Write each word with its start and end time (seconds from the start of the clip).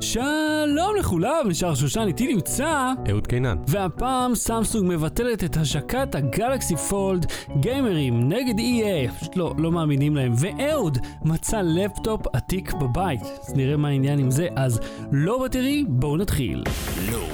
שלום 0.00 0.96
לכולם, 0.98 1.48
נשאר 1.48 1.74
שושן, 1.74 2.04
איתי 2.06 2.34
נמצא, 2.34 2.92
אהוד 3.10 3.26
קינן. 3.26 3.56
והפעם 3.66 4.34
סמסונג 4.34 4.92
מבטלת 4.92 5.44
את 5.44 5.56
השקת 5.56 6.14
הגלקסי 6.14 6.76
פולד, 6.76 7.26
גיימרים 7.60 8.28
נגד 8.28 8.58
EA, 8.58 9.12
פשוט 9.18 9.36
לא, 9.36 9.54
לא 9.58 9.72
מאמינים 9.72 10.16
להם, 10.16 10.32
ואהוד 10.36 10.98
מצא 11.24 11.60
לפטופ 11.60 12.20
עתיק 12.32 12.72
בבית. 12.72 13.20
אז 13.20 13.54
נראה 13.54 13.76
מה 13.76 13.88
העניין 13.88 14.18
עם 14.18 14.30
זה, 14.30 14.48
אז 14.56 14.80
Low 15.12 15.38
Battery, 15.44 15.84
בואו 15.88 16.16
נתחיל. 16.16 16.64
לא. 17.12 17.26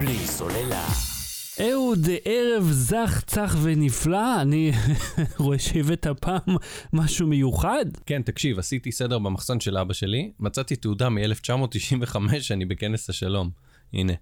בלי 0.00 0.16
סוללה. 0.16 1.13
אהוד, 1.60 2.08
ערב 2.24 2.68
זך, 2.70 3.22
צח 3.26 3.56
ונפלא, 3.62 4.42
אני 4.42 4.72
רואה 5.38 5.58
שהבאת 5.58 6.06
הפעם 6.06 6.56
משהו 6.92 7.26
מיוחד. 7.26 7.84
כן, 8.06 8.22
תקשיב, 8.22 8.58
עשיתי 8.58 8.92
סדר 8.92 9.18
במחסן 9.18 9.60
של 9.60 9.78
אבא 9.78 9.92
שלי, 9.92 10.32
מצאתי 10.40 10.76
תעודה 10.76 11.08
מ-1995 11.08 12.16
שאני 12.40 12.64
בכנס 12.64 13.10
השלום. 13.10 13.50
הנה. 13.92 14.12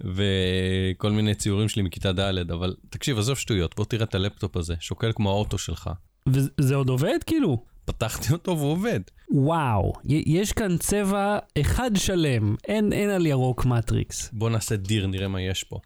וכל 0.00 1.10
מיני 1.10 1.34
ציורים 1.34 1.68
שלי 1.68 1.82
מכיתה 1.82 2.12
ד', 2.12 2.50
אבל 2.50 2.74
תקשיב, 2.90 3.18
עזוב 3.18 3.38
שטויות, 3.38 3.76
בוא 3.76 3.84
תראה 3.84 4.04
את 4.04 4.14
הלפטופ 4.14 4.56
הזה, 4.56 4.74
שוקל 4.80 5.12
כמו 5.14 5.30
האוטו 5.30 5.58
שלך. 5.58 5.90
וזה 6.28 6.74
עוד 6.74 6.88
עובד 6.88 7.18
כאילו? 7.26 7.64
פתחתי 7.84 8.32
אותו 8.32 8.58
והוא 8.58 8.72
עובד. 8.72 9.00
וואו, 9.30 9.92
יש 10.26 10.52
כאן 10.52 10.78
צבע 10.78 11.38
אחד 11.60 11.90
שלם, 11.94 12.56
אין, 12.68 12.92
אין 12.92 13.10
על 13.10 13.26
ירוק 13.26 13.64
מטריקס. 13.64 14.30
בוא 14.32 14.50
נעשה 14.50 14.76
dir, 14.76 15.06
נראה 15.06 15.28
מה 15.28 15.40
יש 15.42 15.64
פה. 15.64 15.80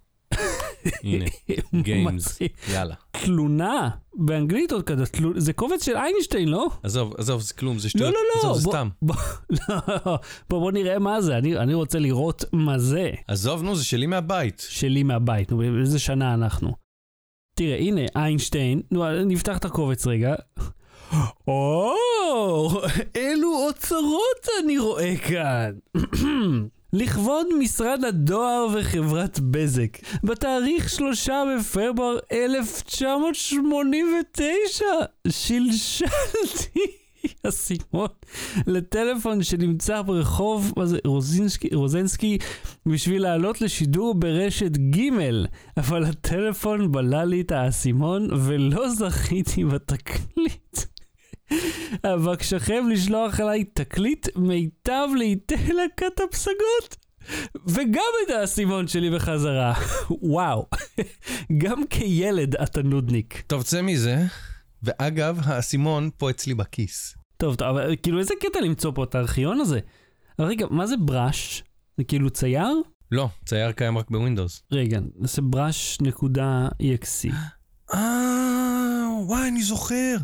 הנה, 1.02 1.24
גיימס. 1.82 2.38
יאללה. 2.72 2.94
תלונה, 3.10 3.90
באנגלית 4.14 4.72
עוד 4.72 4.82
כזה, 4.82 5.04
זה 5.36 5.52
קובץ 5.52 5.84
של 5.84 5.96
איינשטיין, 5.96 6.48
לא? 6.48 6.68
עזוב, 6.82 7.14
עזוב, 7.18 7.40
זה 7.40 7.54
כלום, 7.54 7.78
זה 7.78 7.86
לא, 7.86 7.90
שטויות. 7.90 8.14
לא, 8.14 8.20
לא, 8.34 8.40
עזוב, 8.40 8.54
זה 8.54 8.68
סתם. 8.70 8.88
בוא, 9.02 9.16
לא, 9.50 10.18
בוא, 10.50 10.72
נראה 10.72 10.98
מה 10.98 11.20
זה, 11.20 11.38
אני, 11.38 11.56
אני 11.56 11.74
רוצה 11.74 11.98
לראות 11.98 12.44
מה 12.52 12.78
זה. 12.78 13.10
עזוב, 13.28 13.62
נו, 13.62 13.76
זה 13.76 13.84
שלי 13.84 14.06
מהבית. 14.06 14.66
שלי 14.68 15.02
מהבית, 15.02 15.52
נו, 15.52 15.58
באיזה 15.58 15.98
שנה 15.98 16.34
אנחנו. 16.34 16.74
תראה, 17.54 17.76
הנה, 17.76 18.00
איינשטיין, 18.16 18.82
נו, 18.90 19.24
נפתח 19.26 19.58
את 19.58 19.64
הקובץ 19.64 20.06
רגע. 20.06 20.34
או, 21.48 21.92
אילו 23.14 23.66
אוצרות 23.66 24.48
אני 24.64 24.78
רואה 24.78 25.16
כאן. 25.16 25.70
לכבוד 26.92 27.46
משרד 27.58 28.04
הדואר 28.04 28.66
וחברת 28.74 29.40
בזק, 29.40 29.98
בתאריך 30.24 30.88
שלושה 30.88 31.42
בפברואר 31.58 32.18
1989, 32.32 34.84
שלשלתי 35.28 36.80
אסימון 37.48 38.08
לטלפון 38.66 39.42
שנמצא 39.42 40.02
ברחוב, 40.02 40.72
רוזינסקי, 41.06 41.68
רוזנסקי, 41.74 42.38
בשביל 42.86 43.22
לעלות 43.22 43.60
לשידור 43.60 44.14
ברשת 44.14 44.76
ג', 44.76 45.10
אבל 45.76 46.04
הטלפון 46.04 46.92
בלע 46.92 47.24
לי 47.24 47.40
את 47.40 47.52
האסימון 47.52 48.28
ולא 48.46 48.88
זכיתי 48.88 49.64
בתקליט. 49.64 50.89
אבקשכם 52.04 52.88
לשלוח 52.88 53.40
עליי 53.40 53.64
תקליט 53.64 54.28
מיטב 54.36 55.08
לעיתי 55.18 55.72
להקת 55.72 56.20
הפסגות. 56.20 56.96
וגם 57.66 58.12
את 58.26 58.30
האסימון 58.30 58.88
שלי 58.88 59.10
בחזרה. 59.10 59.74
וואו, 60.22 60.66
גם 61.62 61.86
כילד 61.90 62.56
אתה 62.56 62.82
נודניק. 62.82 63.42
טוב, 63.46 63.62
צא 63.62 63.82
מזה. 63.82 64.24
ואגב, 64.82 65.40
האסימון 65.44 66.10
פה 66.16 66.30
אצלי 66.30 66.54
בכיס. 66.54 67.14
טוב, 67.36 67.54
טוב, 67.54 67.68
אבל 67.68 67.96
כאילו 68.02 68.18
איזה 68.18 68.34
קטע 68.40 68.60
למצוא 68.60 68.92
פה 68.94 69.04
את 69.04 69.14
הארכיון 69.14 69.60
הזה? 69.60 69.80
אבל 70.38 70.48
רגע, 70.48 70.66
מה 70.70 70.86
זה 70.86 70.96
בראש? 70.96 71.64
זה 71.98 72.04
כאילו 72.04 72.30
צייר? 72.30 72.76
לא, 73.12 73.28
צייר 73.44 73.72
קיים 73.72 73.98
רק 73.98 74.10
בווינדוס. 74.10 74.62
רגע, 74.72 75.00
נעשה 75.16 75.42
brush.exe. 75.54 77.34
אה, 77.94 79.04
וואי, 79.26 79.48
אני 79.48 79.62
זוכר. 79.62 80.16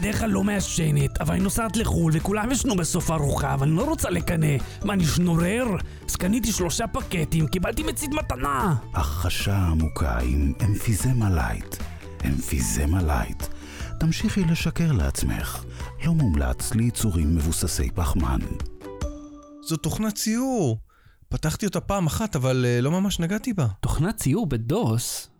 בדרך 0.00 0.18
כלל 0.20 0.30
לא 0.30 0.44
מעשנת, 0.44 1.20
אבל 1.20 1.34
אני 1.34 1.42
נוסעת 1.42 1.76
לחו"ל 1.76 2.12
וכולם 2.14 2.52
ישנו 2.52 2.76
בסוף 2.76 3.10
ארוחה, 3.10 3.56
ואני 3.58 3.76
לא 3.76 3.84
רוצה 3.84 4.10
לקנא. 4.10 4.56
מה, 4.84 4.92
אני 4.92 5.04
שנורר? 5.04 5.66
אז 6.08 6.16
קניתי 6.16 6.52
שלושה 6.52 6.86
פקטים, 6.86 7.46
קיבלתי 7.46 7.82
מצית 7.82 8.10
מתנה! 8.10 8.74
הכחשה 8.94 9.56
עמוקה 9.56 10.18
עם 10.18 10.52
אמפיזמה 10.64 11.30
light. 11.30 11.76
אמפיזמה 12.26 13.02
light. 13.02 13.46
תמשיכי 14.00 14.44
לשקר 14.44 14.92
לעצמך. 14.92 15.64
לא 16.06 16.12
מומלץ 16.12 16.74
ליצורים 16.74 17.36
מבוססי 17.36 17.90
פחמן. 17.90 18.40
זו 19.68 19.76
תוכנת 19.76 20.14
ציור. 20.14 20.78
פתחתי 21.28 21.66
אותה 21.66 21.80
פעם 21.80 22.06
אחת, 22.06 22.36
אבל 22.36 22.66
אה, 22.68 22.80
לא 22.80 22.90
ממש 22.90 23.20
נגעתי 23.20 23.52
בה. 23.52 23.66
תוכנת 23.80 24.16
ציור 24.16 24.46
בדוס, 24.46 25.30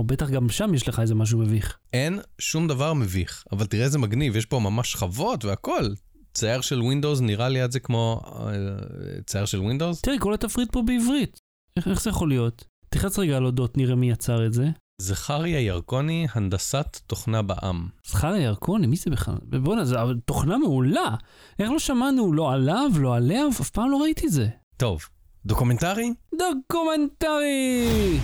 או 0.00 0.04
בטח 0.04 0.30
גם 0.30 0.48
שם 0.48 0.74
יש 0.74 0.88
לך 0.88 1.00
איזה 1.00 1.14
משהו 1.14 1.38
מביך. 1.38 1.78
אין 1.92 2.20
שום 2.38 2.68
דבר 2.68 2.94
מביך, 2.94 3.44
אבל 3.52 3.66
תראה 3.66 3.84
איזה 3.84 3.98
מגניב, 3.98 4.36
יש 4.36 4.46
פה 4.46 4.58
ממש 4.58 4.92
שכבות 4.92 5.44
והכל. 5.44 5.84
צייר 6.34 6.60
של 6.60 6.82
ווינדוס 6.82 7.20
נראה 7.20 7.48
לי 7.48 7.60
עד 7.60 7.70
זה 7.70 7.80
כמו 7.80 8.20
אה, 8.24 8.52
צייר 9.26 9.44
של 9.44 9.60
ווינדוס. 9.60 10.00
תראה, 10.00 10.18
כל 10.18 10.34
התפריט 10.34 10.72
פה 10.72 10.82
בעברית. 10.82 11.38
איך, 11.76 11.88
איך 11.88 12.02
זה 12.02 12.10
יכול 12.10 12.28
להיות? 12.28 12.64
תחץ 12.88 13.18
רגע 13.18 13.36
על 13.36 13.44
אודות, 13.44 13.76
נראה 13.76 13.94
מי 13.94 14.10
יצר 14.10 14.46
את 14.46 14.52
זה. 14.52 14.68
זכריה 15.00 15.60
ירקוני, 15.60 16.26
הנדסת 16.34 17.00
תוכנה 17.06 17.42
בע"מ. 17.42 17.88
זכריה 18.06 18.42
ירקוני, 18.42 18.86
מי 18.86 18.96
זה 18.96 19.10
בכלל? 19.10 19.38
בואנה, 19.62 19.84
זו 19.84 19.96
תוכנה 20.24 20.58
מעולה. 20.58 21.14
איך 21.58 21.70
לא 21.70 21.78
שמענו 21.78 22.32
לא 22.32 22.52
עליו, 22.52 22.90
לא 22.98 23.16
עליה, 23.16 23.48
אף 23.48 23.70
פעם 23.70 23.90
לא 23.90 23.96
ראיתי 23.96 24.26
את 24.26 24.32
זה. 24.32 24.48
טוב, 24.76 25.00
דוקומנטרי? 25.46 26.12
דוקומנטרי! 26.38 28.20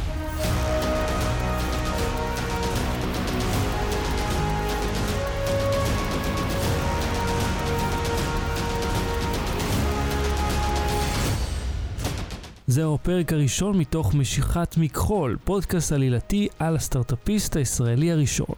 זהו 12.76 12.94
הפרק 12.94 13.32
הראשון 13.32 13.78
מתוך 13.78 14.14
משיכת 14.14 14.76
מכחול, 14.76 15.36
פודקאסט 15.44 15.92
עלילתי 15.92 16.48
על 16.58 16.76
הסטארט-אפיסט 16.76 17.56
הישראלי 17.56 18.12
הראשון. 18.12 18.54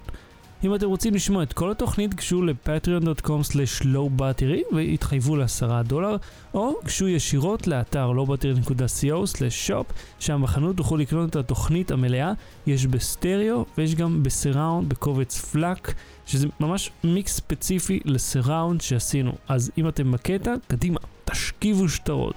אם 0.64 0.74
אתם 0.74 0.86
רוצים 0.86 1.14
לשמוע 1.14 1.42
את 1.42 1.52
כל 1.52 1.70
התוכנית, 1.70 2.14
גשו 2.14 2.42
ל-patreon.com/lowbattery 2.42 4.74
והתחייבו 4.74 5.36
ל-10 5.36 5.82
דולר, 5.82 6.16
או 6.54 6.74
גשו 6.84 7.08
ישירות 7.08 7.66
לאתר 7.66 8.12
lowbattery.co/shop, 8.12 9.92
שם 10.18 10.42
בחנות 10.42 10.76
תוכלו 10.76 10.96
לקנות 10.96 11.30
את 11.30 11.36
התוכנית 11.36 11.90
המלאה, 11.90 12.32
יש 12.66 12.86
בסטריאו 12.86 13.64
ויש 13.78 13.94
גם 13.94 14.22
בסיראונד 14.22 14.88
בקובץ 14.88 15.38
פלאק, 15.38 15.94
שזה 16.26 16.48
ממש 16.60 16.90
מיקס 17.04 17.36
ספציפי 17.36 18.00
לסיראונד 18.04 18.80
שעשינו. 18.80 19.32
אז 19.48 19.70
אם 19.78 19.88
אתם 19.88 20.12
בקטע, 20.12 20.54
קדימה, 20.68 21.00
תשכיבו 21.24 21.88
שטרות. 21.88 22.34